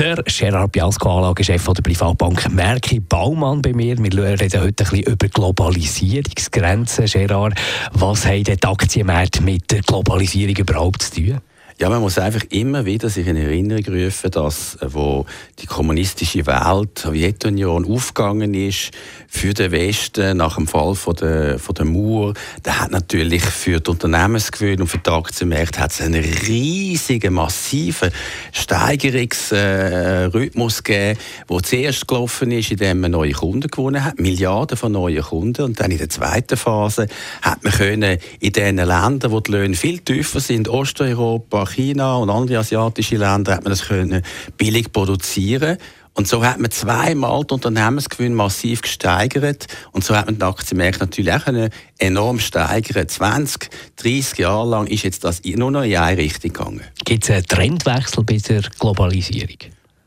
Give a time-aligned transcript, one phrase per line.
[0.00, 3.98] der Gerard Biasco, Anlagechef der Privatbank Merki Baumann bei mir.
[3.98, 7.04] Wir reden heute ein bisschen über Globalisierungsgrenzen.
[7.04, 7.60] Gerard,
[7.92, 11.40] was haben die Aktienmärkte mit der Globalisierung überhaupt zu tun?
[11.80, 15.24] Ja, man muss einfach immer wieder sich in Erinnerung rufen, dass äh, wo
[15.62, 18.90] die kommunistische Welt, Sowjetunion aufgegangen ist
[19.26, 23.80] für den Westen nach dem Fall von der, von der Mauer, da hat natürlich für
[23.80, 28.10] die Unternehmensgewinn und für die Aktienmärkte hat es einen riesigen, massiven
[28.52, 31.18] Steigerungsrhythmus gegeben,
[31.48, 35.80] der zuerst gelaufen ist, indem man neue Kunden gewonnen hat, Milliarden von neuen Kunden, und
[35.80, 37.06] dann in der zweiten Phase
[37.40, 42.30] hat man können in den Ländern, wo die Löhne viel tiefer sind, Osteuropa, China und
[42.30, 44.22] andere asiatische Länder hat man das können
[44.56, 45.78] billig produzieren
[46.14, 51.00] und so hat man zweimal den Unternehmensgewinn massiv gesteigert und so hat man die Aktienmärkte
[51.00, 53.08] natürlich auch enorm steigern.
[53.08, 56.82] 20, 30 Jahre lang ist jetzt das nur noch in eine Richtung gegangen.
[57.04, 59.58] Gibt es einen Trendwechsel bei der Globalisierung?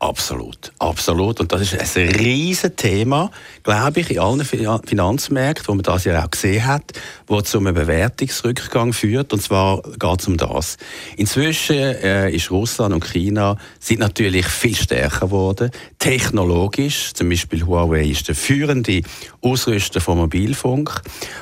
[0.04, 1.40] Absolut, absolut.
[1.40, 3.30] Und das ist ein riesiges Thema,
[3.62, 6.92] glaube ich, in allen Finanzmärkten, wo man das ja auch gesehen hat,
[7.26, 9.32] wo zu einem Bewertungsrückgang führt.
[9.32, 10.76] Und zwar geht es um das.
[11.16, 17.14] Inzwischen äh, ist Russland und China sind natürlich viel stärker geworden, technologisch.
[17.14, 19.00] Zum Beispiel Huawei ist der führende
[19.40, 21.00] Ausrüster von Mobilfunk.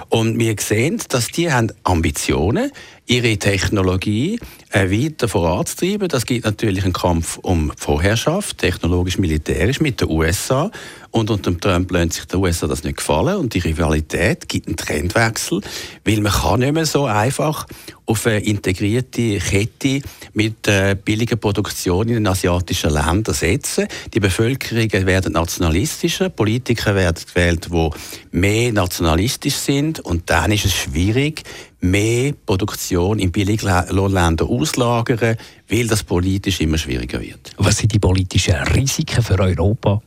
[0.08, 2.70] Und wir sehen, dass die haben Ambitionen,
[3.06, 4.38] ihre Technologie
[4.70, 6.08] äh, weiter voranzutreiben.
[6.08, 10.70] Das gibt natürlich einen Kampf um Vorherrschaft, technologisch-militärisch mit den USA.
[11.12, 13.36] Und unter Trump lässt sich den USA das nicht gefallen.
[13.36, 15.60] Und die Rivalität gibt einen Trendwechsel,
[16.06, 17.66] weil man kann nicht mehr so einfach
[18.06, 20.00] auf eine integrierte Kette
[20.32, 23.88] mit äh, billiger Produktion in den asiatischen Ländern setzen.
[24.12, 27.90] Die Bevölkerungen werden nationalistischer, Politiker werden gewählt, die
[28.30, 30.00] mehr nationalistisch sind.
[30.00, 31.42] Und dann ist es schwierig,
[31.80, 35.36] mehr Produktion in Billiglohnländern auslagern,
[35.68, 37.52] weil das politisch immer schwieriger wird.
[37.58, 40.00] Was sind die politischen Risiken für Europa?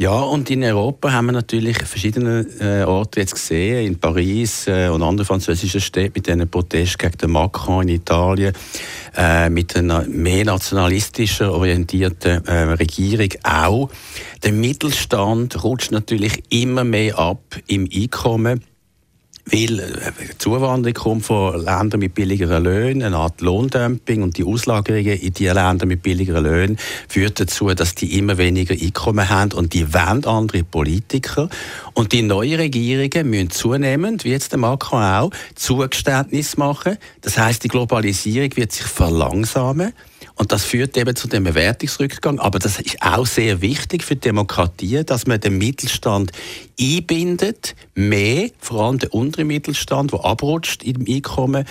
[0.00, 4.88] Ja, und in Europa haben wir natürlich verschiedene äh, Orte jetzt gesehen, in Paris äh,
[4.88, 8.54] und anderen französischen Städten mit diesen Protesten gegen den Macron in Italien,
[9.14, 13.90] äh, mit einer mehr nationalistisch orientierten äh, Regierung auch.
[14.42, 18.64] Der Mittelstand rutscht natürlich immer mehr ab im Einkommen
[19.50, 25.18] weil äh, Zuwanderung kommt von Ländern mit billigeren Löhnen, eine Art Lohndumping und die Auslagerungen
[25.18, 26.78] in diese Länder mit billigeren Löhnen
[27.08, 31.48] führt dazu, dass die immer weniger Einkommen haben und die wollen andere Politiker.
[31.94, 36.96] Und die neuen Regierungen müssen zunehmend, wie jetzt der Macron auch, Zugeständnis machen.
[37.20, 39.92] Das heißt, die Globalisierung wird sich verlangsamen.
[40.34, 42.38] Und das führt eben zu dem Bewertungsrückgang.
[42.38, 46.32] Aber das ist auch sehr wichtig für die Demokratie, dass man den Mittelstand
[46.80, 51.64] einbindet, mehr, vor allem den unteren Mittelstand, der abrutscht im Einkommen,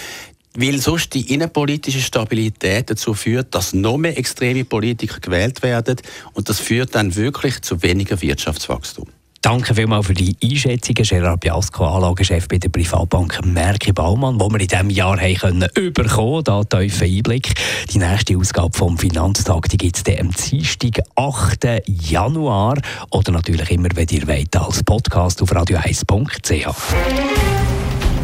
[0.55, 5.97] weil sonst die innenpolitische Stabilität dazu führt, dass noch mehr extreme Politiker gewählt werden
[6.33, 9.07] und das führt dann wirklich zu weniger Wirtschaftswachstum.
[9.41, 14.59] Danke vielmals für die Einschätzungen, Gerard Biasco, Anlagechef bei der Privatbank Merki Baumann, wo wir
[14.59, 17.53] in diesem Jahr haben können überkommen, da tiefen Einblick.
[17.89, 21.83] Die nächste Ausgabe vom Finanztag, gibt es am Dienstag, 8.
[21.85, 22.77] Januar
[23.11, 27.78] oder natürlich immer, wenn ihr wollt, als Podcast auf radio1.ch.